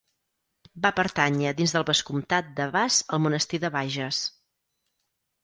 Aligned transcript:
Va 0.85 0.91
pertànyer 0.99 1.51
dins 1.59 1.73
del 1.75 1.85
vescomtat 1.89 2.49
de 2.61 2.67
Bas 2.77 2.99
al 3.19 3.23
monestir 3.27 3.61
de 3.67 3.73
Bages. 3.79 4.25